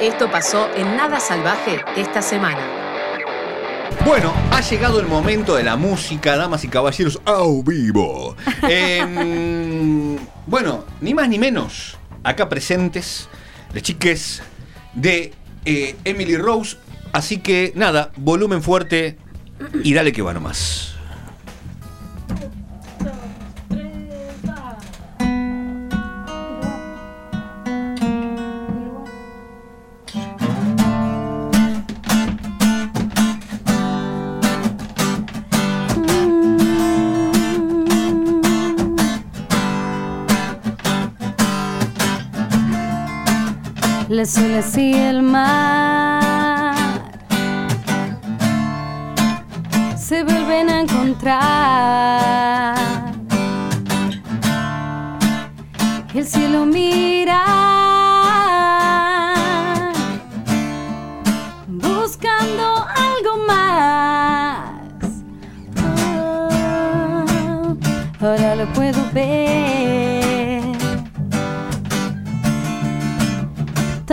[0.00, 2.60] Esto pasó en Nada Salvaje esta semana.
[4.04, 8.36] Bueno, ha llegado el momento de la música, damas y caballeros, au vivo.
[8.68, 13.28] Em, bueno, ni más ni menos, acá presentes,
[13.72, 14.42] las chiques
[14.94, 15.32] de
[15.64, 16.76] eh, Emily Rose.
[17.12, 19.16] Así que nada, volumen fuerte
[19.84, 20.93] y dale que va nomás.
[44.24, 46.74] La sol y el mar
[49.98, 51.44] se vuelven a encontrar.
[56.14, 57.44] El cielo mira
[61.66, 64.70] buscando algo más.
[66.16, 67.76] Oh,
[68.22, 70.13] ahora lo puedo ver.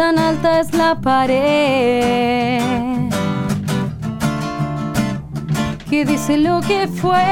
[0.01, 2.63] Tan alta es la pared
[5.87, 7.27] que dice lo que fue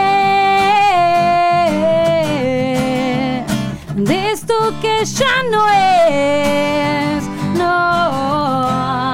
[3.96, 4.54] de esto
[4.84, 7.24] que ya no es.
[7.58, 9.09] No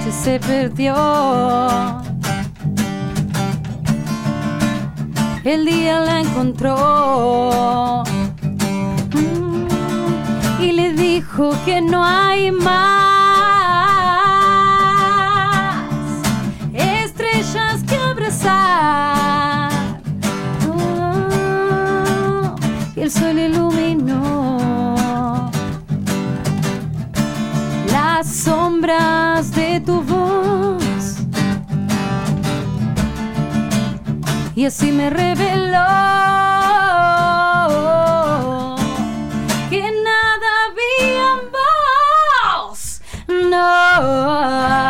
[0.00, 0.94] noche se perdió.
[5.44, 8.04] El día la encontró
[9.12, 9.66] Mm,
[10.60, 12.70] y le dijo que no hay más
[16.74, 19.70] estrellas que abrazar.
[20.68, 22.54] Oh,
[22.94, 23.89] y el sol iluminó
[28.20, 31.16] las sombras de tu voz.
[34.54, 35.86] Y así me reveló
[39.70, 43.00] que nada había en vos.
[43.26, 44.89] No,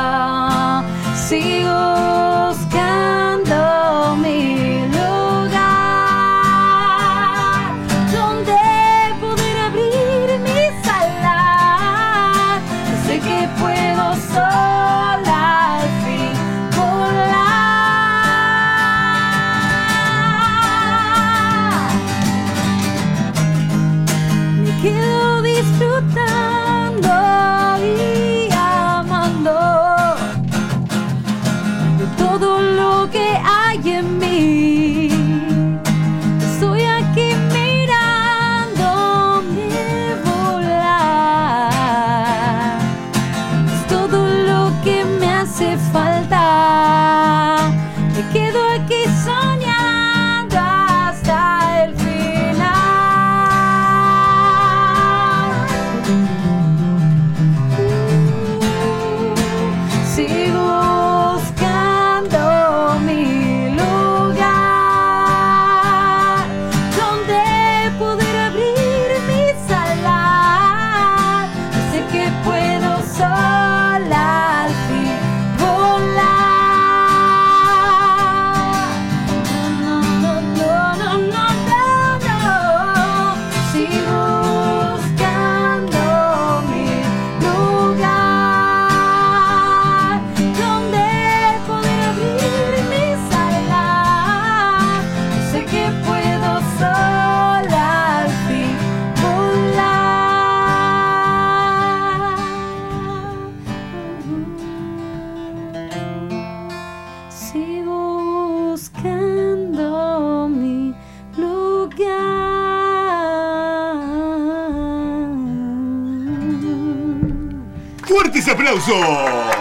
[118.81, 119.57] ¡Fuertes aplausos!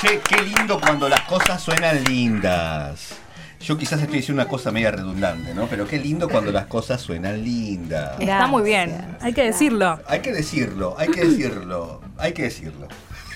[0.00, 3.14] Che, qué lindo cuando las cosas suenan lindas.
[3.60, 5.66] Yo quizás estoy diciendo una cosa media redundante, ¿no?
[5.66, 8.18] Pero qué lindo cuando las cosas suenan lindas.
[8.18, 10.00] Está muy bien, hay que decirlo.
[10.06, 12.88] Hay que decirlo, hay que decirlo, hay que decirlo.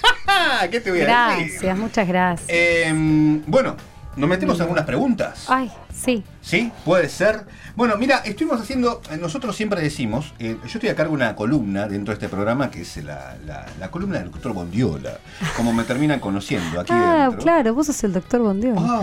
[0.71, 1.51] ¿Qué te voy a decir?
[1.53, 2.49] Gracias, muchas gracias.
[2.49, 3.77] Em, bueno,
[4.17, 5.45] nos metemos en algunas preguntas.
[5.49, 5.71] Ay,
[6.07, 6.25] sí.
[6.41, 6.71] ¿Sí?
[6.85, 7.45] Puede ser.
[7.75, 11.35] Bueno, mira, estuvimos haciendo, eh, nosotros siempre decimos, eh, yo estoy a cargo de una
[11.35, 15.19] columna dentro de este programa que es la, la- la columna del doctor Bondiola,
[15.57, 17.43] como me terminan conociendo aquí Ah, dentro.
[17.43, 18.81] claro, vos sos el doctor Bondiola.
[18.81, 19.03] Ah,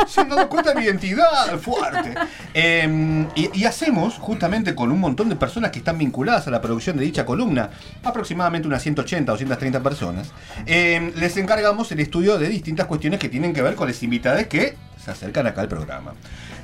[0.00, 2.14] no, se han dado cuenta de mi identidad, fuerte.
[2.54, 6.62] Eh, y, y hacemos, justamente con un montón de personas que están vinculadas a la
[6.62, 7.68] producción de dicha columna,
[8.02, 10.30] aproximadamente unas 180 o 130 personas,
[10.66, 14.46] eh, les encargamos el estudio de distintas cuestiones que tienen que ver con las invitadas
[14.46, 16.14] que se acercan acá al programa.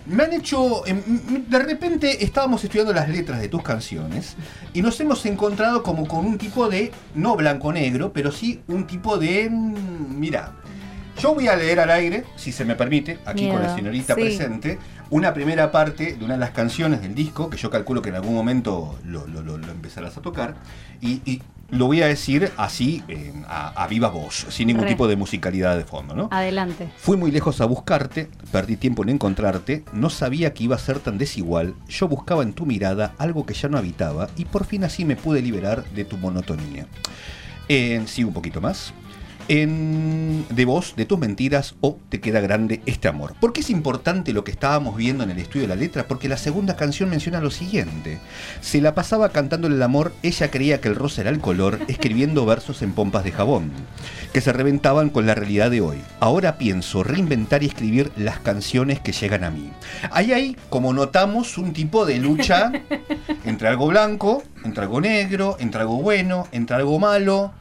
[0.07, 4.37] Me han hecho, eh, m- de repente estábamos estudiando las letras de tus canciones
[4.73, 9.19] y nos hemos encontrado como con un tipo de, no blanco-negro, pero sí un tipo
[9.19, 10.53] de, mm, mira,
[11.21, 14.21] yo voy a leer al aire, si se me permite, aquí con la señorita sí.
[14.21, 14.79] presente,
[15.11, 18.15] una primera parte de una de las canciones del disco, que yo calculo que en
[18.15, 20.55] algún momento lo, lo- lo- lo empezarás a tocar,
[21.01, 24.91] y, y lo voy a decir así, eh, a, a viva voz, sin ningún Re.
[24.91, 26.29] tipo de musicalidad de fondo, ¿no?
[26.31, 26.89] Adelante.
[26.97, 30.99] Fui muy lejos a buscarte, perdí tiempo en encontrarte, no sabía que iba a ser
[31.01, 34.85] tan desigual, yo buscaba en tu mirada algo que ya no habitaba y por fin
[34.85, 36.87] así me pude liberar de tu monotonía.
[37.69, 38.95] Eh, sigo un poquito más.
[39.49, 43.35] En, de vos, de tus mentiras o te queda grande este amor.
[43.41, 46.07] ¿Por qué es importante lo que estábamos viendo en el estudio de la letra?
[46.07, 48.19] Porque la segunda canción menciona lo siguiente.
[48.61, 52.45] Se la pasaba cantándole el amor, ella creía que el rosa era el color, escribiendo
[52.45, 53.73] versos en pompas de jabón,
[54.35, 55.99] que se reventaban con la realidad de hoy.
[56.21, 59.71] Ahora pienso reinventar y escribir las canciones que llegan a mí.
[60.11, 62.71] Ahí hay, como notamos, un tipo de lucha
[63.47, 67.53] entre algo blanco, entre algo negro, entre algo bueno, entre algo malo.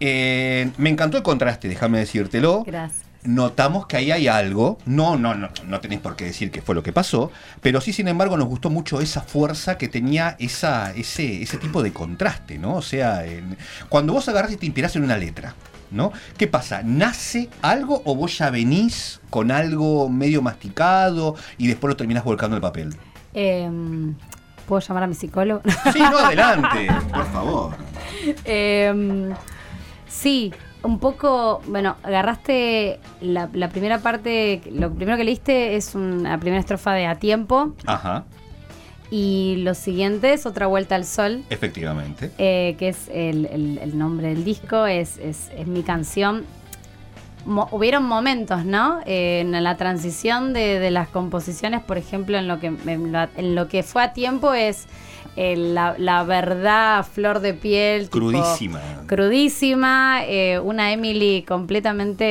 [0.00, 2.64] Eh, me encantó el contraste, déjame decírtelo.
[2.66, 3.04] Gracias.
[3.22, 6.74] Notamos que ahí hay algo, no, no, no, no tenéis por qué decir qué fue
[6.74, 7.30] lo que pasó,
[7.60, 11.82] pero sí, sin embargo, nos gustó mucho esa fuerza que tenía esa, ese, ese tipo
[11.82, 12.76] de contraste, ¿no?
[12.76, 13.58] O sea, en-
[13.90, 15.54] cuando vos agarrás y te inspirás en una letra,
[15.90, 16.12] ¿no?
[16.38, 16.80] ¿Qué pasa?
[16.82, 22.56] ¿Nace algo o vos ya venís con algo medio masticado y después lo terminás volcando
[22.56, 22.96] al papel?
[23.34, 24.14] Em,
[24.66, 25.60] ¿Puedo llamar a mi psicólogo?
[25.92, 27.74] Sí, no, adelante, por favor.
[28.46, 29.34] Em,
[30.10, 30.52] sí,
[30.82, 36.60] un poco, bueno, agarraste la, la primera parte, lo primero que leíste es una primera
[36.60, 38.24] estrofa de A Tiempo Ajá,
[39.10, 42.30] y lo siguiente es Otra Vuelta al Sol, efectivamente.
[42.38, 46.44] eh, que es el, el- el nombre del disco, es, es- es mi canción.
[47.46, 49.00] Mo- hubieron momentos, ¿no?
[49.06, 53.66] Eh, en la transición de, de las composiciones, por ejemplo, en lo que, en lo
[53.68, 54.86] que fue a tiempo es
[55.36, 58.04] eh, la, la verdad flor de piel.
[58.04, 58.80] tipo, Crudísima.
[59.06, 62.24] crudísima, eh, una Emily completamente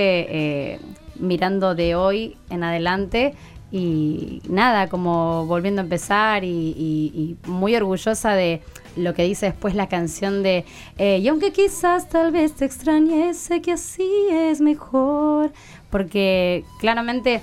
[0.75, 0.79] eh,
[1.19, 3.33] mirando de hoy en adelante
[3.71, 7.11] y nada, como volviendo a empezar y, y-
[7.45, 8.61] y muy orgullosa de
[8.95, 10.65] lo que dice después la canción de
[10.97, 15.51] eh, y aunque quizás tal vez te extrañe, sé que así es mejor,
[15.91, 17.41] porque claramente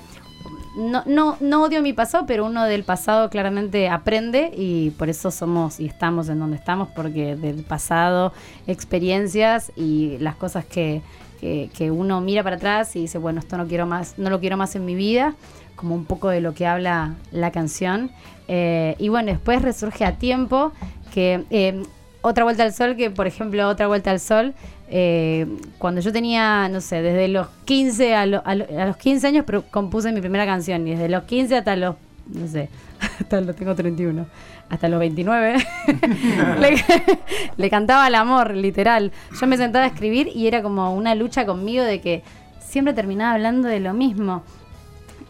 [0.77, 5.31] no, no, no odio mi pasado, pero uno del pasado claramente aprende y por eso
[5.31, 8.31] somos y estamos en donde estamos, porque del pasado,
[8.67, 11.01] experiencias y las cosas que,
[11.41, 14.55] que, uno mira para atrás y dice, bueno, esto no quiero más, no lo quiero
[14.55, 15.33] más en mi vida,
[15.75, 18.11] como un poco de lo que habla la canción.
[18.47, 20.71] Eh, y bueno, después resurge a tiempo,
[21.11, 21.81] que eh,
[22.27, 24.53] otra vuelta al sol, que por ejemplo, otra vuelta al sol,
[24.89, 25.45] eh,
[25.77, 29.27] cuando yo tenía, no sé, desde los 15 a, lo- a lo- a los 15
[29.27, 31.95] años compuse mi primera canción y desde los 15 hasta los,
[32.33, 32.69] no sé,
[33.19, 34.25] hasta los tengo 31,
[34.69, 35.55] hasta los 29,
[37.57, 39.11] le, cantaba el amor, literal.
[39.39, 42.23] Yo me sentaba a escribir y era como una lucha conmigo de que
[42.59, 44.43] siempre terminaba hablando de lo mismo.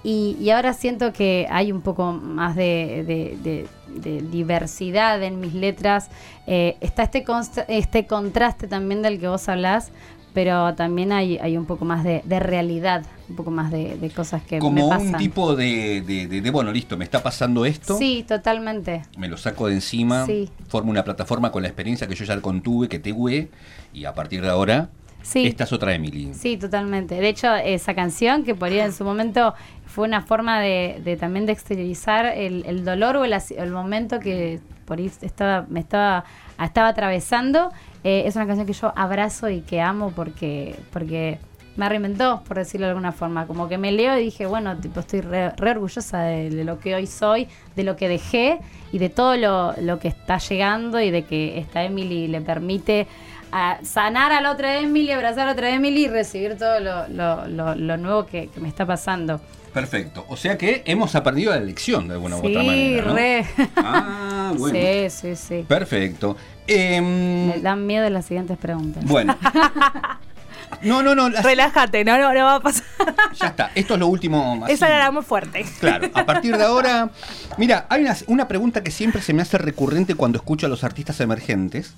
[0.03, 3.67] Y, ahora siento que hay un poco más de- de-
[4.01, 6.09] de diversidad en mis letras.
[6.47, 7.25] Eh, está este,
[7.67, 9.91] este contraste también del que vos hablás,
[10.33, 14.09] pero también hay, hay un poco más de, de realidad, un poco más de, de
[14.11, 15.07] cosas que me Como pasan.
[15.07, 17.97] un tipo de, de- de- de, bueno, listo, me está pasando esto.
[17.97, 19.01] Sí, totalmente.
[19.17, 20.49] me lo saco de encima, Sí.
[20.67, 23.49] formo una plataforma con la experiencia que yo ya contuve, que tuve,
[23.93, 24.89] y a partir de ahora,
[25.21, 25.45] Sí.
[25.45, 26.33] esta es otra Emily.
[26.33, 27.15] Sí, totalmente.
[27.15, 29.53] De hecho, esa canción que por ahí en su momento
[29.85, 34.19] fue una forma de, de también de exteriorizar el, el dolor o el, el momento
[34.19, 36.23] que por ahí estaba, me estaba,
[36.63, 37.71] estaba atravesando.
[38.03, 41.39] Eh, es una canción que yo abrazo y que amo porque, porque
[41.75, 43.47] me reinventó, por decirlo de alguna forma.
[43.47, 46.79] Como que me leo y dije, bueno, tipo, estoy re, re orgullosa de, de lo
[46.79, 48.59] que hoy soy, de lo que dejé
[48.91, 53.07] y de todo lo, lo que está llegando y de que esta Emily le permite
[53.51, 57.07] a sanar a la otra Emily, abrazar a la otra Emily y recibir todo lo,
[57.09, 59.39] lo- lo- lo nuevo que, que me está pasando.
[59.73, 60.25] Perfecto.
[60.29, 63.05] O sea que hemos aprendido la lección de alguna u sí, otra manera.
[63.05, 63.13] ¿no?
[63.13, 63.45] re.
[63.75, 64.77] Ah, bueno.
[64.79, 65.65] Sí, sí, sí.
[65.67, 66.35] Perfecto.
[66.65, 69.03] Em, Me dan miedo las siguientes preguntas.
[69.05, 69.37] bueno,
[70.81, 71.29] No, no, no.
[71.29, 72.83] las- Relájate, no, no, no va a pasar.
[73.39, 73.71] ya está.
[73.73, 74.59] Esto es lo último.
[74.63, 74.73] así.
[74.73, 75.65] Esa era la más fuerte.
[75.79, 77.09] Claro, a partir de ahora.
[77.57, 80.83] Mira, hay una, una pregunta que siempre se me hace recurrente cuando escucho a los
[80.83, 81.93] artistas emergentes.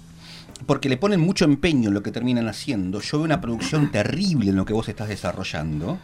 [0.70, 3.02] Porque le ponen mucho empeño en lo que terminan haciendo.
[3.02, 5.98] Yo veo una producción terrible en lo que vos estás desarrollando.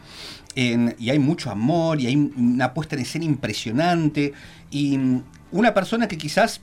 [0.56, 4.34] En- y hay mucho amor y hay una puesta en escena impresionante.
[4.72, 6.62] Y mm, una persona que quizás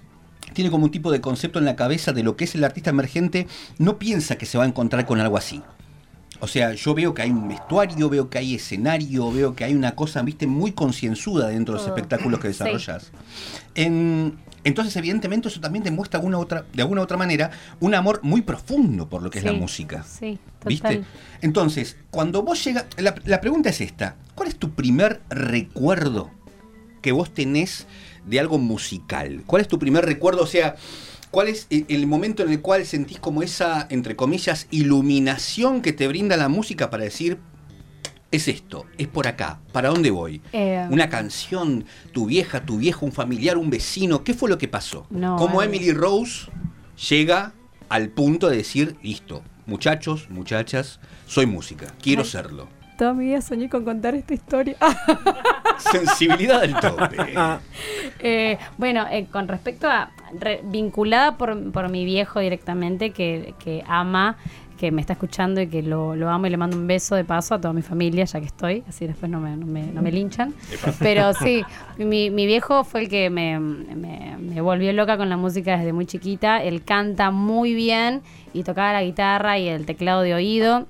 [0.53, 2.91] tiene como un tipo de concepto en la cabeza de lo que es el artista
[2.91, 3.47] emergente,
[3.79, 5.63] no piensa que se va a encontrar con algo así.
[6.41, 9.75] O sea, yo veo que hay un vestuario, veo que hay escenario, veo que hay
[9.77, 11.95] una cosa, viste, muy concienzuda dentro de los Todo.
[11.97, 12.59] espectáculos que Sí.
[12.59, 13.13] desarrollas.
[13.77, 17.51] En- entonces, evidentemente, eso también demuestra alguna otra, de alguna otra manera
[17.81, 20.05] un amor muy profundo por lo que es la música.
[20.05, 20.69] Sí, total.
[20.69, 21.03] ¿Viste?
[21.41, 22.87] Entonces, cuando vos llegas.
[22.97, 26.31] La, la pregunta es esta: ¿Cuál es tu primer recuerdo
[27.01, 27.87] que vos tenés
[28.25, 29.43] de algo musical?
[29.47, 30.43] ¿Cuál es tu primer recuerdo?
[30.43, 30.77] O sea,
[31.33, 35.93] ¿cuál es e- el momento en el cual sentís como esa, entre comillas, iluminación que
[35.93, 37.39] te brinda la música para decir.
[38.33, 40.41] Es esto, es por acá, ¿para dónde voy?
[40.55, 44.69] Eh, Una canción, tu vieja, tu viejo, un familiar, un vecino, ¿qué fue lo que
[44.69, 45.07] pasó?
[45.11, 45.75] No, ¿Cómo algo.
[45.75, 46.51] Emily Rose
[47.11, 47.53] llega
[47.91, 52.29] al punto de decir, listo, muchachos, muchachas, soy música, quiero Ay.
[52.29, 52.69] serlo?
[52.97, 54.77] Toda mi vida soñé con contar esta historia.
[55.79, 57.17] Sensibilidad del tope.
[58.25, 63.83] Eh, bueno, eh, con respecto a re- vinculada por, por mi viejo directamente, que, que
[63.89, 64.37] ama,
[64.83, 67.23] que me está escuchando y que lo, lo amo y le mando un beso de
[67.23, 70.03] paso a toda mi familia, ya que estoy, así después no me, no me, no
[70.03, 70.53] me linchan.
[70.99, 71.63] Pero sí,
[71.99, 75.93] mi, mi viejo fue el que me, me, me volvió loca con la música desde
[75.93, 76.65] muy chiquita.
[76.65, 78.23] Él canta muy bien
[78.53, 80.89] y tocaba la guitarra y el teclado de oído.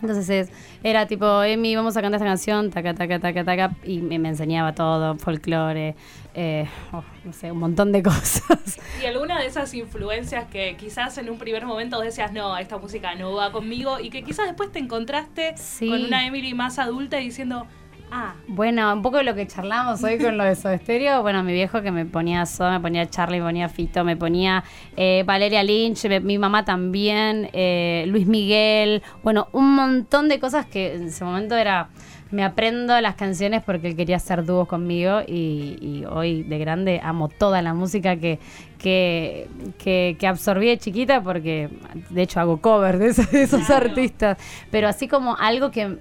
[0.00, 0.50] Entonces es-
[0.82, 4.28] era tipo, Emi, vamos a cantar esta canción, taca, taca, taca, taca, y me, me
[4.28, 5.96] enseñaba todo, folclore,
[6.34, 8.78] eh, oh, no sé, un montón de cosas.
[9.02, 13.14] Y alguna de esas influencias que quizás en un primer momento decías, no, esta música
[13.14, 15.88] no va conmigo, y que quizás después te encontraste Sí.
[15.88, 17.66] con una Emily más adulta diciendo,
[18.10, 21.22] ah, Bueno, un poco de lo que charlamos hoy con lo de Soda Stereo.
[21.22, 24.64] Bueno, mi viejo que me ponía Soda, me ponía Charlie, me ponía Fito, me ponía
[24.96, 29.02] eh, Valeria Lynch, me- mi mamá también, eh, Luis Miguel.
[29.22, 31.88] Bueno, un montón de cosas que en ese momento era.
[32.30, 37.00] Me aprendo las canciones porque él quería hacer dúos conmigo y, y hoy de grande
[37.02, 38.38] amo toda la música que,
[38.78, 39.48] que,
[39.78, 41.70] que, que absorbí de chiquita porque
[42.10, 44.36] de hecho hago cover de esos, de esos artistas.
[44.70, 45.96] Pero así como algo que,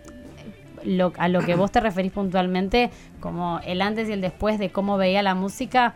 [0.84, 4.70] lo- a lo que vos te referís puntualmente, como el antes y el después de
[4.72, 5.94] cómo veía la música,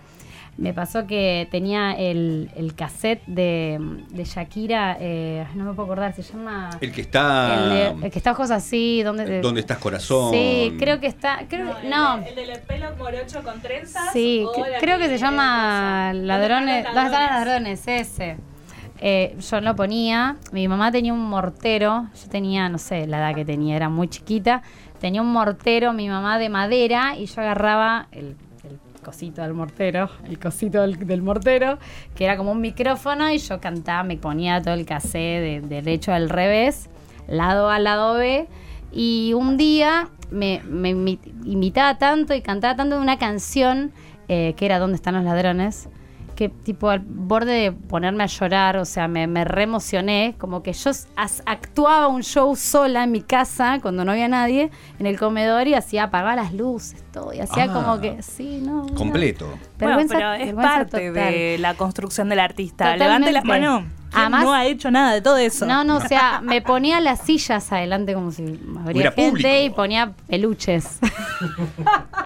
[0.57, 6.13] me pasó que tenía el, el cassette de, de Shakira, eh, no me puedo acordar,
[6.13, 6.69] se llama...
[6.81, 7.55] El que está.
[7.55, 7.69] el,
[7.99, 9.39] de- el que está ojos así, donde...
[9.41, 10.31] ¿Dónde estás, corazón?
[10.31, 11.45] Sí, creo que está...
[11.47, 14.11] Creo, no, el, del pelo morocho con trenzas.
[14.11, 16.83] Sí, o que- la creo que se de- llama ¿Dónde Ladrones.
[16.83, 17.87] ¿Dónde están los ladrones?
[17.87, 18.37] Ese.
[19.01, 20.37] Eh, yo lo ponía.
[20.51, 22.07] Mi mamá tenía un mortero.
[22.21, 24.61] Yo tenía, no sé, la edad que tenía, era muy chiquita.
[24.99, 28.35] Tenía un mortero, mi mamá de madera, y yo agarraba el,
[29.03, 31.79] cosito del mortero, el cosito del, mortero,
[32.13, 36.13] que era como un micrófono, y yo cantaba, me ponía todo el cassette de, derecho
[36.13, 36.87] al revés,
[37.27, 38.47] lado A, lado B.
[38.91, 40.61] Y un día me,
[41.45, 43.91] invitaba tanto y cantaba tanto de una canción
[44.27, 45.89] eh, que era ¿Dónde están los ladrones?
[46.41, 50.73] Que tipo al borde de ponerme a llorar, o sea, me, me reemocioné, como que
[50.73, 55.19] yo as- actuaba un show sola en mi casa cuando no había nadie en el
[55.19, 57.73] comedor y hacía apagar las luces, todo, y hacía Ah.
[57.73, 58.87] como que, sí, no.
[58.95, 59.45] Completo.
[59.77, 61.13] Bueno, Vergüenza- pero es parte total.
[61.31, 62.93] de la construcción del artista.
[62.93, 63.05] Totalmente.
[63.05, 63.83] Levante las manos.
[64.09, 65.67] ¿Quién Además- no ha hecho nada de todo eso.
[65.67, 69.47] No, no, o sea, me ponía las sillas adelante como si habría gente público.
[69.47, 70.99] y ponía peluches.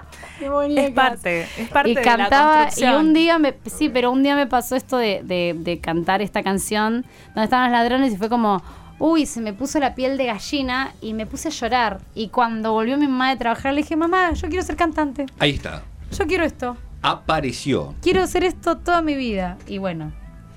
[0.77, 2.95] Es parte, es parte y de la cantaba y construcción.
[3.07, 6.43] un día me sí pero un día me pasó esto de, de- de cantar esta
[6.43, 8.61] canción donde estaban los ladrones y fue como
[8.99, 12.71] uy se me puso la piel de gallina y me puse a llorar y cuando
[12.71, 15.83] volvió mi mamá de trabajar le dije mamá yo quiero ser cantante Ahí está.
[16.17, 17.93] yo quiero esto Apareció.
[18.01, 20.11] quiero hacer esto toda mi vida y bueno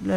[0.04, 0.16] lo-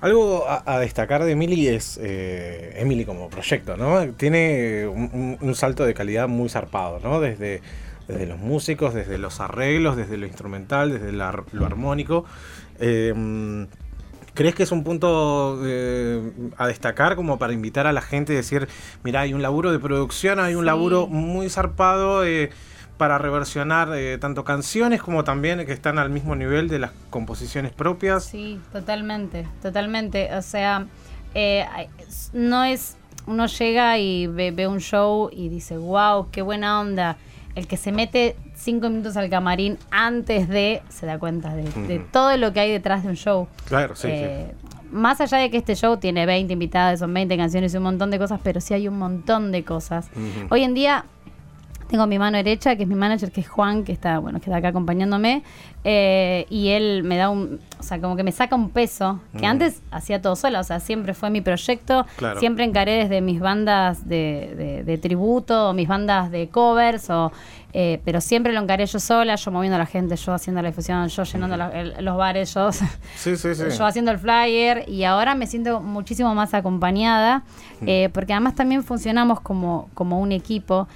[0.00, 4.04] Algo a, a destacar de Emily es eh, Emily como proyecto, ¿no?
[4.14, 7.20] Tiene un, un- un salto de calidad muy zarpado, ¿no?
[7.20, 7.62] Desde,
[8.12, 12.24] desde los músicos, desde los arreglos, desde lo instrumental, desde la- lo armónico.
[12.78, 13.66] Eh,
[14.34, 18.36] ¿Crees que es un punto eh, a destacar como para invitar a la gente y
[18.36, 18.66] decir,
[19.04, 20.66] mira, hay un laburo de producción, hay un Sí.
[20.66, 22.48] laburo muy zarpado eh,
[22.96, 27.72] para reversionar eh, tanto canciones como también que están al mismo nivel de las composiciones
[27.72, 28.24] propias?
[28.24, 30.34] Sí, totalmente, totalmente.
[30.34, 30.86] O sea,
[32.32, 32.96] no es.
[33.26, 37.16] Uno llega y ve, ve un show y dice, wow, qué buena onda.
[37.54, 41.98] El que se mete cinco minutos al camarín antes de se da cuenta de, de
[41.98, 43.46] todo lo que hay detrás de un show.
[43.66, 44.52] Claro, sí, Eh,
[44.90, 48.10] más allá de que este show tiene 20 invitados, son 20 canciones y un montón
[48.10, 50.10] de cosas, pero sí hay un montón de cosas.
[50.50, 51.06] Hoy en día
[51.92, 54.46] tengo mi mano derecha, que es mi manager, que es Juan, que está, bueno, que
[54.46, 55.42] está acá acompañándome.
[55.84, 59.42] eh, y él me da un, o sea, como que me saca un peso, que
[59.46, 59.50] Mm.
[59.50, 62.06] antes hacía todo sola, o sea, siempre fue mi proyecto.
[62.18, 62.38] Claro.
[62.38, 67.32] Siempre encaré desde mis bandas de, de- de tributo, o mis bandas de covers, o,
[67.72, 70.68] eh, pero siempre lo encaré yo sola, yo moviendo a la gente, yo haciendo la
[70.68, 73.62] difusión, yo llenando la- el- los bares, yo Sí, sí, sí.
[73.76, 77.42] yo haciendo el flyer y ahora me siento muchísimo más acompañada
[77.80, 77.88] Mm.
[77.88, 80.86] eh, porque además también funcionamos como, como un equipo.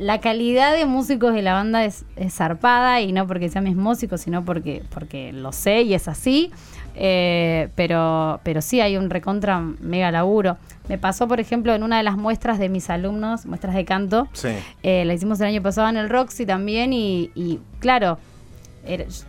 [0.00, 3.76] La calidad de músicos de la banda es, es zarpada y no porque sean mis
[3.76, 6.50] músicos, sino porque, porque lo sé y es así.
[6.96, 10.56] Eh, pero, pero sí hay un recontra mega laburo.
[10.88, 14.26] Me pasó, por ejemplo, en una de las muestras de mis alumnos, muestras de canto,
[14.32, 14.48] Sí.
[14.82, 18.18] eh, la hicimos el año pasado en el Roxy también y, y, claro,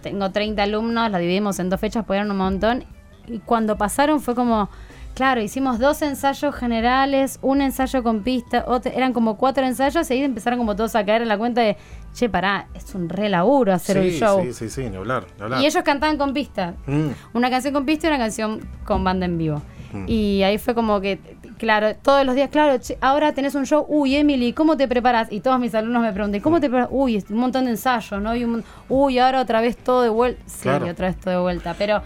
[0.01, 2.85] tengo 30 alumnos, la dividimos en dos fechas, eran un montón.
[3.27, 4.69] Y cuando pasaron fue como,
[5.13, 10.13] claro, hicimos dos ensayos generales, un ensayo con pista, otro- eran como cuatro ensayos y
[10.13, 11.77] ahí empezaron como todos a caer en la cuenta de,
[12.13, 14.41] che, pará, es un re laburo hacer sí, el show.
[14.43, 15.61] Sí, sí, sí, ni hablar, ni hablar.
[15.61, 16.73] Y ellos cantaban con pista.
[16.87, 17.09] Mm.
[17.33, 19.61] Una canción con pista y una canción con banda en vivo.
[19.93, 20.05] Mm.
[20.07, 21.19] Y ahí fue como que,
[21.57, 25.27] claro, todos los días, claro, che, ahora tenés un show, uy, Emily, ¿cómo te preparas?
[25.31, 26.89] Y todos mis alumnos me preguntan, ¿cómo te preparas?
[26.91, 28.33] Uy, un montón de ensayos, ¿no?
[28.35, 30.41] Y un uy, ahora otra vez todo de vuelta.
[30.45, 30.87] Sí, Claro.
[30.89, 31.75] otra vez todo de vuelta.
[31.77, 32.01] Pero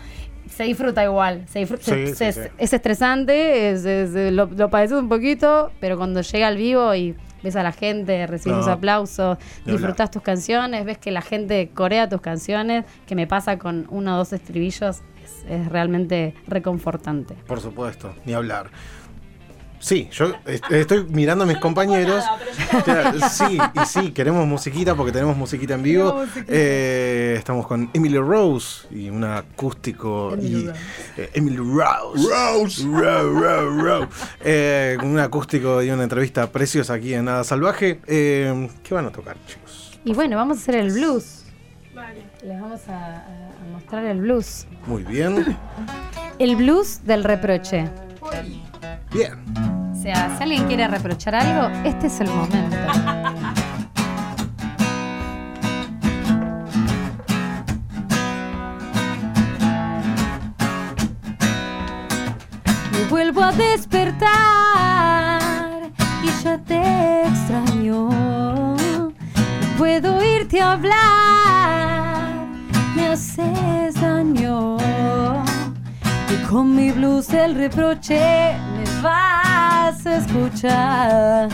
[0.56, 1.44] se disfruta igual.
[1.48, 2.50] Se disfruta, Sí, se- sí, se- sí.
[2.58, 7.16] Es estresante, es- es- lo, lo padeces un poquito, pero cuando llega al vivo y
[7.44, 8.72] ves a la gente, recibes No.
[8.72, 13.86] aplausos, disfrutas tus canciones, ves que la gente corea tus canciones, que me pasa con
[13.90, 17.36] uno o dos estribillos, es, es realmente reconfortante.
[17.48, 18.70] Por supuesto, ni hablar.
[19.80, 22.24] Sí, yo est- estoy mirando a mis compañeros.
[22.88, 26.24] nada, sí, y sí, queremos musiquita porque tenemos musiquita en vivo.
[26.48, 30.36] Eh, estamos con Emily Rose y un acústico.
[30.42, 30.68] y,
[31.18, 32.28] eh, Emily Rose.
[32.30, 32.84] Rose.
[32.84, 34.10] Ro- ro- ro.
[34.44, 38.00] Eh, con un acústico y una entrevista preciosa aquí en Nada Salvaje.
[38.08, 40.00] Eh, ¿Qué van a tocar, chicos?
[40.04, 41.44] Y bueno, vamos a hacer el blues.
[41.94, 42.24] Vale.
[42.44, 43.26] Les vamos a, a
[43.72, 44.66] mostrar el blues.
[44.88, 45.58] Muy bien.
[46.40, 47.90] El blues del reproche.
[49.12, 49.44] Bien.
[49.92, 52.78] O sea, si alguien quiere reprochar algo, este es el momento.
[62.92, 65.42] Me vuelvo a despertar
[66.24, 68.10] y ya te extraño.
[69.78, 72.48] Puedo oírte hablar,
[72.96, 74.78] me haces daño.
[76.30, 78.56] Y con mi blues del reproche
[79.06, 81.50] vas a escuchar.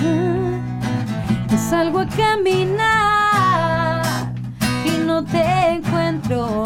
[1.70, 4.02] Salgo a caminar
[4.86, 6.66] y no te encuentro.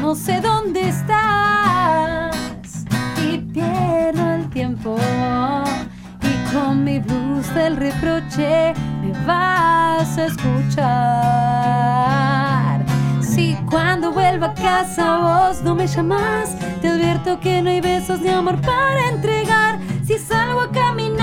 [0.00, 2.34] No sé dónde estás
[3.28, 4.96] y pierdo el tiempo.
[6.22, 12.27] Y con mi blues del reproche me vas a escuchar.
[13.70, 18.30] Cuando vuelva a casa vos no me llamas, te advierto que no hay besos ni
[18.30, 19.78] amor para entregar.
[20.06, 21.22] Si salgo a caminar,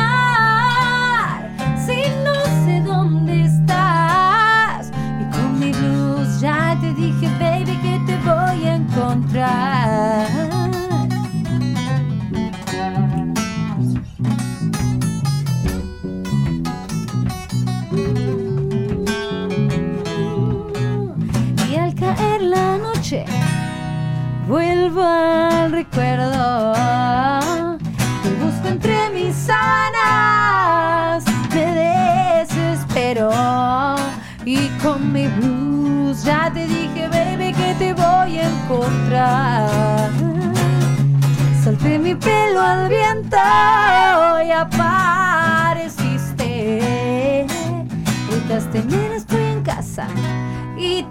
[1.86, 4.92] si no sé dónde estás.
[5.20, 9.85] Y con mi blues ya te dije, baby, que te voy a encontrar.
[24.48, 26.74] Vuelvo al recuerdo.
[28.24, 31.24] Te busco entre mis sábanas,
[31.54, 31.66] me
[32.46, 33.32] desespero.
[34.46, 40.10] Y con mi blues ya te dije, baby, que te voy a encontrar.
[41.64, 43.38] Solté mi pelo al viento
[44.46, 45.88] y apareciste.
[48.30, 50.08] Gritaste, nena, estoy en casa.
[50.78, 51.06] Y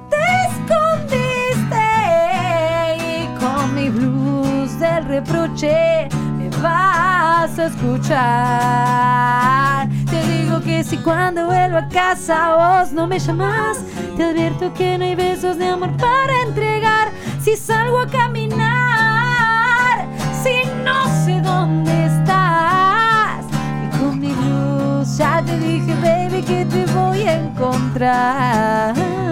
[5.15, 9.09] reproche me vas a escuchar.
[10.11, 13.79] Te digo que si cuando vuelvo a casa vos no me llamas,
[14.17, 17.13] te advierto que no hay besos de amor para entregar.
[17.41, 20.09] Si salgo a caminar,
[20.43, 23.45] si no sé dónde estás.
[23.85, 29.24] Y con mi blues ya te dije, baby, que te voy a encontrar.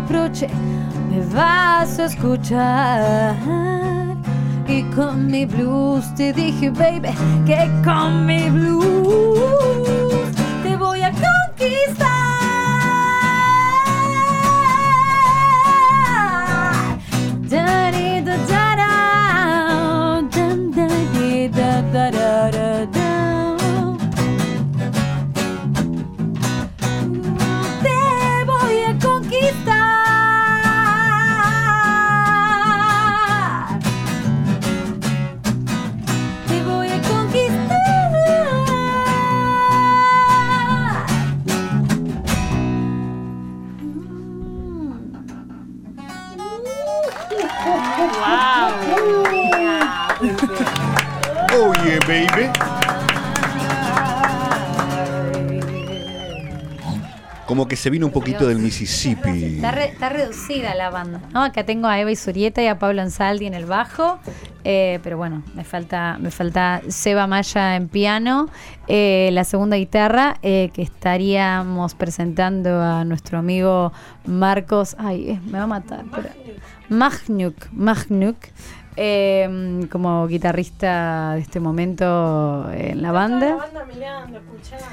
[0.00, 0.46] Reproche
[1.10, 3.34] me vas a escuchar.
[4.62, 6.04] aquí con mi blues.
[6.14, 7.10] Te dije, baby,
[7.46, 10.30] que con mi blues
[10.62, 12.28] te voy a conquistar.
[51.54, 52.50] Oh yeah, baby.
[57.46, 59.56] Como que se vino un poquito del Mississippi.
[59.56, 61.42] Está, re- está reducida la banda, ¿no?
[61.42, 64.18] Acá tengo a Eva Isurieta y a Pablo Ansaldi en el bajo,
[64.64, 68.50] eh, pero bueno, me falta, me falta Seba Maya en piano,
[68.86, 73.94] eh, la segunda guitarra, eh, que estaríamos presentando a nuestro amigo
[74.26, 76.04] Marcos, ay, me va a matar,
[76.90, 78.36] Magnuk, Magnuk,
[79.00, 83.56] eh, como guitarrista de este momento en la banda.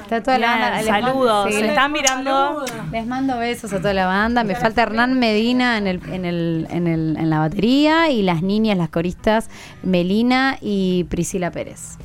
[0.04, 0.78] Está toda la banda.
[0.82, 1.46] les mando- Saludos.
[1.48, 2.66] sí, Se les- están mirando.
[2.92, 4.44] les mando besos a toda la banda.
[4.44, 8.42] Me falta Hernán Medina en, el, en, el, en, el, en la batería y las
[8.44, 9.50] niñas, las coristas,
[9.82, 11.98] Melina y Priscila Pérez.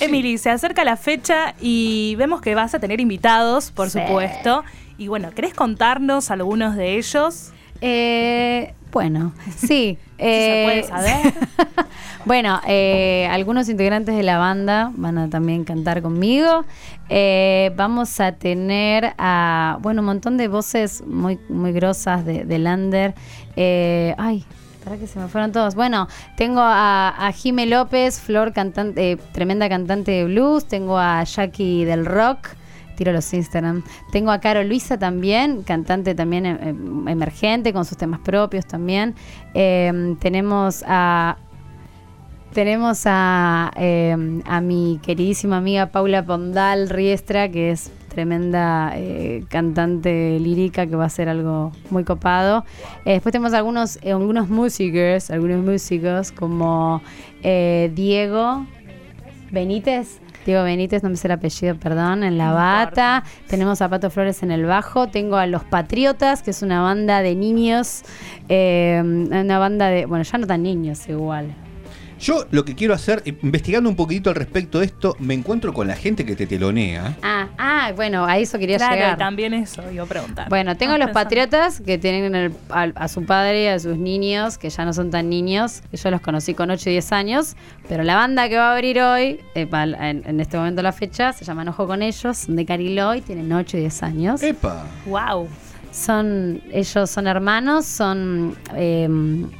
[0.00, 3.98] Emily, se acerca la fecha y vemos que vas a tener invitados, por Sí.
[4.00, 4.64] supuesto.
[4.96, 7.52] Y bueno, ¿querés contarnos algunos de ellos?
[7.80, 9.98] Eh, bueno, sí.
[10.18, 11.34] se puede eh, saber.
[12.24, 16.64] bueno, eh, algunos integrantes de la banda van a también cantar conmigo.
[17.08, 22.58] Eh, vamos a tener a, bueno, un montón de voces muy, muy grosas de, de
[22.58, 23.14] Lander.
[23.56, 24.44] Eh, ay,
[24.84, 25.74] para que se me fueron todos.
[25.74, 30.66] Bueno, tengo a, a Jime López, Flor, cantante, eh, tremenda cantante de blues.
[30.66, 32.50] Tengo a Jackie del Rock
[32.98, 33.84] tiro los Instagram.
[34.10, 36.74] Tengo a Caro Luisa también, cantante también eh, eh,
[37.06, 39.14] emergente, con sus temas propios también.
[39.54, 41.38] Eh, tenemos a.
[42.52, 50.40] Tenemos a, eh, a mi queridísima amiga Paula Pondal Riestra, que es tremenda eh, cantante
[50.40, 52.64] lírica que va a ser algo muy copado.
[53.04, 57.02] Después tenemos algunos, algunos músicos, algunos músicos como
[57.42, 58.66] Diego
[59.52, 60.18] Benítez.
[60.48, 63.22] Diego Benítez, no me sé el apellido, perdón, en la No bata.
[63.48, 65.06] Tenemos a Pato Flores en el bajo.
[65.06, 68.02] Tengo a Los Patriotas, que es una banda de niños.
[68.48, 70.06] eh, una banda de.
[70.06, 71.54] Bueno, ya no tan niños igual.
[72.18, 75.72] Yo lo que quiero hacer, eh, investigando un poquito al respecto de esto, me encuentro
[75.72, 77.16] con la gente que te telonea.
[77.22, 79.18] Ah, ah, bueno, a eso quería Claro, y llegar.
[79.18, 80.48] también eso, iba a preguntar.
[80.48, 81.24] Bueno, tengo Estamos los pensando.
[81.24, 84.92] patriotas que tienen el- a, a su padre y a sus niños, que ya no
[84.92, 87.54] son tan niños, que yo los conocí con 8 y 10 años,
[87.88, 90.92] pero la banda que va a abrir hoy, eh, pa- en, en este momento la
[90.92, 94.42] fecha, se llama Enojo con ellos, son de Cariloy, tienen 8 y 10 años.
[94.42, 94.84] ¡Epa!
[95.06, 95.48] Wow.
[95.90, 99.08] Son, ellos son hermanos, son eh,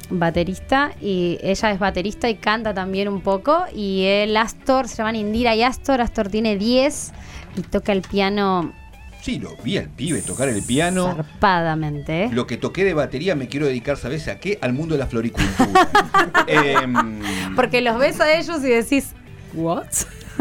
[0.09, 3.65] baterista y ella es baterista y canta también un poco.
[3.75, 7.11] Y el Astor, se llaman Indira y Astor, Astor tiene 10
[7.57, 8.73] y toca el piano
[9.21, 11.13] Sí, lo vi al pibe tocar el piano.
[11.15, 12.23] zarpadamente.
[12.25, 12.29] ¿eh?
[12.31, 14.57] Lo que toqué de batería me quiero dedicar, ¿sabes a qué?
[14.61, 15.89] Al mundo de la floricultura.
[16.47, 17.21] Em,
[17.55, 19.11] Porque los ves a ellos y decís,
[19.53, 19.87] ¿what?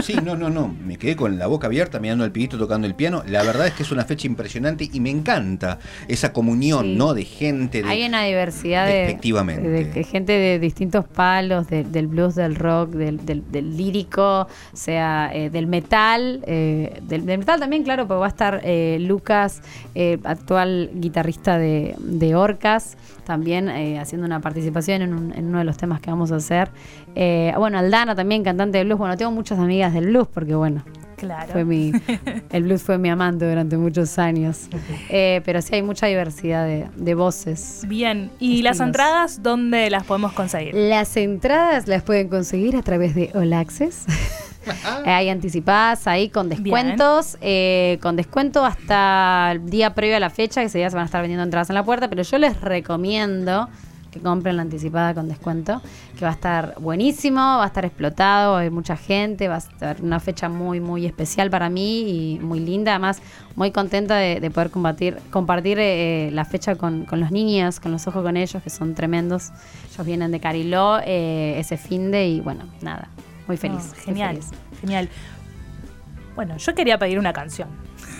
[0.02, 0.74] Sí, no, no, no.
[0.84, 3.22] Me quedé con la boca abierta mirando al pibito tocando el piano.
[3.26, 6.94] La verdad es que es una fecha impresionante y me encanta esa comunión, Sí.
[6.96, 7.14] ¿no?
[7.14, 7.82] De gente.
[7.82, 7.88] De...
[7.88, 9.68] Hay una diversidad de, Efectivamente.
[9.68, 14.46] de- de gente de distintos palos, de- del blues, del rock, del, del- del lírico,
[14.72, 18.98] sea eh, del metal, eh, del, del metal también, claro, porque va a estar eh,
[19.00, 19.62] Lucas,
[20.24, 22.96] actual guitarrista de, de Orcas,
[23.28, 26.36] también eh, haciendo una participación en, un- en uno de los temas que vamos a
[26.36, 26.70] hacer.
[27.14, 28.98] Eh, bueno, Aldana también, cantante de blues.
[28.98, 30.82] Bueno, tengo muchas amigas del blues porque, bueno,
[31.18, 31.52] Claro.
[31.52, 31.92] fue mi,
[32.50, 34.68] el blues fue mi amante durante muchos años.
[35.10, 37.82] Eh, pero sí hay mucha diversidad de, de voces.
[37.86, 40.74] Bien, ¿y las entradas dónde las podemos conseguir?
[40.74, 44.06] Las entradas las pueden conseguir a través de All Access.
[45.04, 50.60] Hay anticipadas ahí con descuentos, eh, con descuento hasta el día previo a la fecha,
[50.60, 52.60] que ese día se van a estar vendiendo entradas en la puerta, pero yo les
[52.60, 53.68] recomiendo
[54.18, 55.80] que compren la anticipada con descuento,
[56.18, 59.96] que va a estar buenísimo, va a estar explotado, hay mucha gente, va a estar
[60.02, 63.20] una fecha muy, muy especial para mí y muy linda, además
[63.54, 67.92] muy contenta de, de poder combatir, compartir eh, la fecha con, con los niños, con
[67.92, 69.50] los ojos con ellos, que son tremendos.
[69.92, 73.08] Ellos vienen de Cariló eh, ese fin de y bueno, nada,
[73.46, 73.92] muy feliz.
[73.94, 74.50] Muy genial, feliz.
[74.80, 75.08] genial.
[76.34, 77.68] Bueno, yo quería pedir una canción.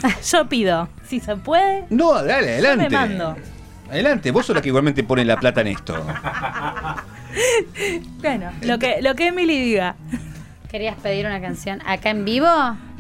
[0.31, 2.89] Yo pido, si se puede, No, dale, adelante.
[2.89, 3.37] me mando.
[3.91, 5.95] Adelante, vos sos la que igualmente pone la plata en esto.
[8.21, 9.95] Bueno, lo que, lo que Emily diga.
[10.71, 12.49] ¿Querías pedir una canción acá en vivo?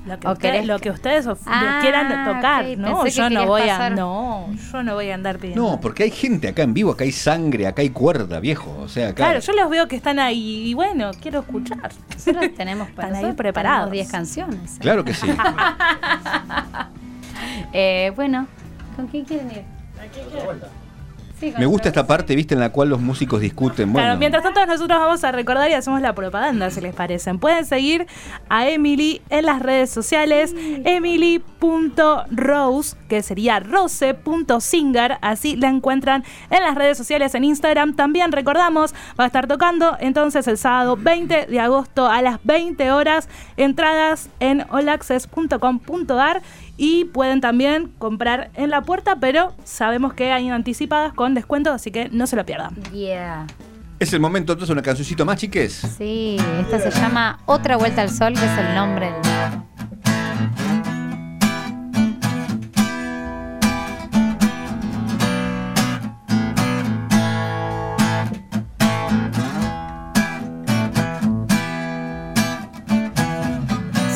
[0.06, 3.04] Lo que, ¿O usted- querés lo que ustedes of- Ah, quieran tocar, ¿no?
[3.06, 3.96] Yo no voy pasar- a.
[3.96, 5.62] No, yo no voy a andar pidiendo.
[5.72, 8.76] No, porque hay gente acá en vivo, acá hay sangre, acá hay cuerda, viejo.
[8.80, 9.16] O sea, acá.
[9.16, 11.90] Claro, yo los veo que están ahí y bueno, quiero escuchar.
[12.14, 13.90] Nosotros tenemos para Están ahí preparados.
[13.90, 14.76] tenemos 10 canciones.
[14.78, 15.26] Claro que sí.
[17.72, 18.46] Eh, bueno,
[18.96, 19.62] ¿con quién quieren ir?
[21.40, 23.92] Sí, Me gusta esta parte, viste, en la cual los músicos discuten.
[23.92, 27.38] Bueno, Claro, mientras tanto nosotros vamos a recordar y hacemos la propaganda, si les parecen.
[27.38, 28.08] Pueden seguir
[28.48, 30.52] a Emily en las redes sociales,
[30.84, 37.94] emily.rose, que sería rose.singer, así la encuentran en las redes sociales en Instagram.
[37.94, 42.90] También recordamos, va a estar tocando entonces el sábado 20 de agosto a las 20
[42.90, 46.42] horas, entradas en olaccess.com.ar
[46.78, 51.90] y pueden también comprar en la puerta, pero sabemos que hay anticipadas con descuento, así
[51.90, 52.74] que no se lo pierdan.
[52.92, 53.46] Yeah.
[53.98, 55.72] es el momento entonces una cancioncita más, chiques.
[55.98, 59.22] Sí, esta se llama Otra Vuelta al Sol, que es el nombre del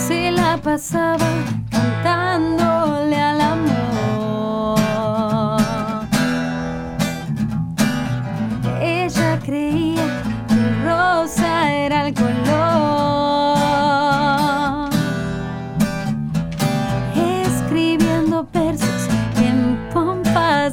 [0.06, 1.31] Se la pasaba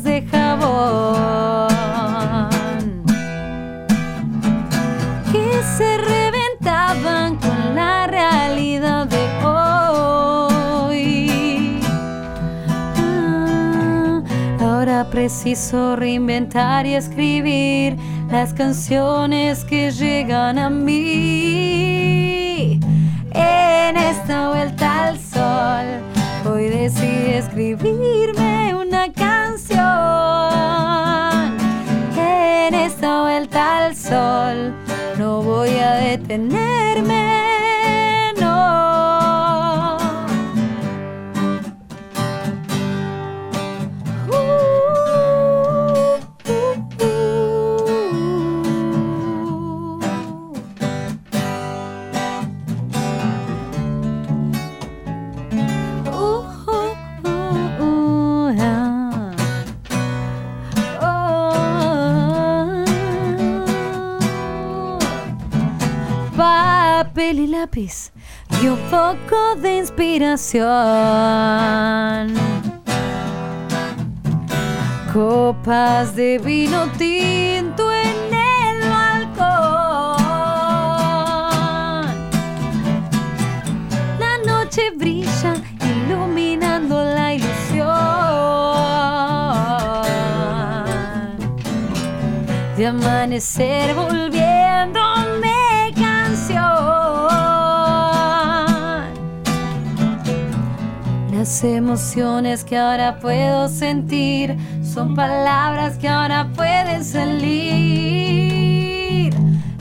[0.10, 1.70] de jabón.
[5.32, 11.00] Que se reventaban con la realidad de hoy.
[13.00, 14.24] Ah,
[14.60, 17.98] Ahora preciso reinventar y escribir
[18.32, 22.00] las canciones que llegan a mí.
[23.32, 25.86] En esta vuelta al sol,
[26.52, 28.49] hoy decidí escribirme
[33.20, 34.74] Esta vuelta al sol,
[35.18, 37.49] no voy a detenerme,
[67.60, 68.12] lápiz
[68.62, 70.64] y un poco de inspiración
[75.14, 80.20] copas de vino tinto en el balcón.
[84.20, 87.88] La noche brilla iluminando la ilusión
[92.78, 95.19] de amanecer volviéndome
[101.50, 107.34] Las emociones que ahora puedo sentir son palabras que ahora pueden salir.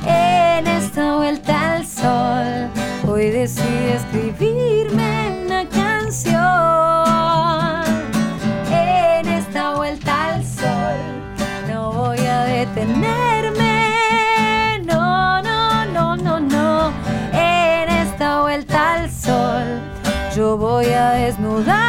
[0.06, 2.70] En esta vuelta al sol,
[3.06, 5.27] hoy decidí escribirme
[21.38, 21.87] desnudar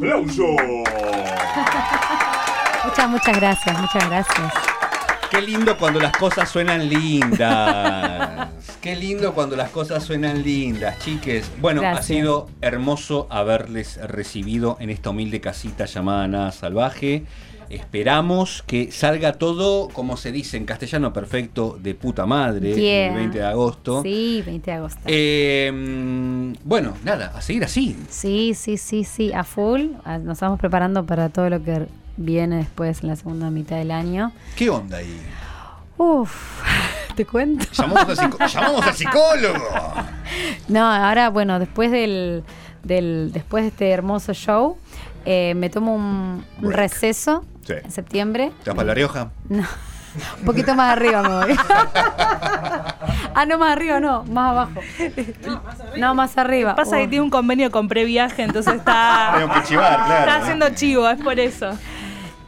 [0.00, 0.42] aplauso!
[2.84, 4.52] Muchas, muchas gracias, muchas gracias.
[5.30, 8.48] Qué lindo cuando las cosas suenan lindas.
[8.80, 11.50] Qué lindo cuando las cosas suenan lindas, chiques.
[11.60, 17.24] Bueno, ha sido hermoso haberles recibido en esta humilde casita llamada Nada Salvaje.
[17.70, 23.08] Esperamos que salga todo, como se dice en castellano, perfecto, de puta madre, Yeah.
[23.10, 24.02] el 20 de agosto.
[24.02, 25.00] Sí, 20 de agosto.
[25.06, 27.96] Eh, mm, bueno, nada, a seguir así.
[28.08, 29.92] Sí, sí, sí, sí, a full.
[30.04, 33.92] Ah, Nos estamos preparando para todo lo que viene después en la segunda mitad del
[33.92, 34.32] año.
[34.56, 35.20] ¿Qué onda ahí?
[35.96, 36.62] Uf,
[37.14, 37.66] te cuento.
[37.72, 39.64] Llamamos al, llamamos al psicólogo.
[40.68, 42.44] No, ahora, bueno, después del,
[42.84, 44.76] del después de este hermoso show,
[45.24, 47.74] eh, me tomo un, receso Sí.
[47.84, 48.52] en septiembre.
[48.64, 49.30] ¿Te vas para La Rioja?
[49.48, 49.64] No,
[50.40, 51.56] un poquito más arriba me voy.
[53.34, 54.80] ah, no, más arriba, no, más abajo.
[55.96, 56.74] No, más arriba.
[56.74, 57.10] Pasa que Uf.
[57.10, 60.20] tiene un convenio con previaje, entonces está, Tengo que chivar, claro.
[60.20, 61.70] está haciendo chivo, es por eso.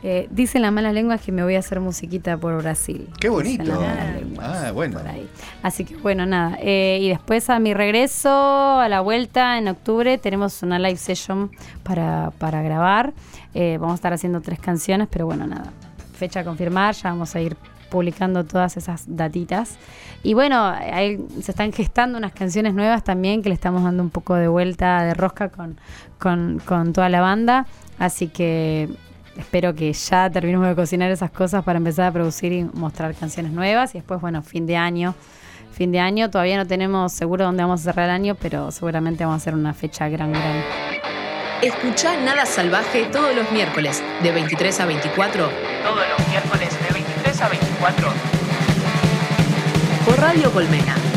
[0.05, 3.09] Eh, dicen las malas lenguas que me voy a hacer musiquita por Brasil.
[3.21, 3.63] Qué bonito.
[3.65, 4.99] las malas lenguas Ah, bueno.
[4.99, 5.29] por ahí.
[5.63, 6.59] Así que bueno, nada.
[6.61, 8.29] Eh, y después a mi regreso,
[8.81, 11.51] a la vuelta en octubre, tenemos una live session
[11.85, 13.13] para, para grabar.
[13.55, 15.73] Eh, vamos a estar haciendo tres canciones, pero bueno, nada.
[16.15, 17.57] Fecha a confirmar, ya vamos a ir
[17.91, 19.77] publicando todas esas datitas.
[20.25, 24.11] Y bueno, ahí se están gestando unas canciones nuevas también que le estamos dando un
[24.11, 25.79] poco de vuelta de rosca con,
[26.19, 27.67] con, con toda la banda.
[27.99, 28.89] Así que
[29.37, 33.53] espero que ya terminemos de cocinar esas cosas para empezar a producir y mostrar canciones
[33.53, 33.95] nuevas.
[33.95, 35.15] Y después, bueno, fin de año.
[35.73, 39.25] Fin de año, todavía no tenemos seguro dónde vamos a cerrar el año, pero seguramente
[39.25, 40.63] vamos a hacer una fecha gran, gran.
[41.63, 45.49] Escuchá Nada Salvaje todos los miércoles de 23 a 24
[45.85, 48.09] Todos los miércoles de 23 a 24
[50.05, 51.12] por Radio Colmena